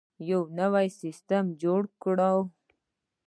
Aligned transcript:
یو 0.29 0.41
نوی 0.59 0.87
سیستم 1.01 1.43
جوړ 1.61 1.81
کړو. 2.03 2.35